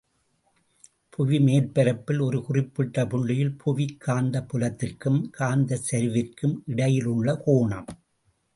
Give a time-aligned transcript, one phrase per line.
[1.13, 7.89] புவிமேற்பரப்பில் ஒரு குறிப்பிட்ட புள்ளியில் புவிக் காந்தப் புலத்திற்கும் காந்தச் சரிவிற்கும் இடையிலுள்ள கோணம்.